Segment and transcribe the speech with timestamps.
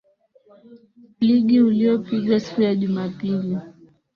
[1.21, 3.57] ligi uliopigwa siku ya jumapili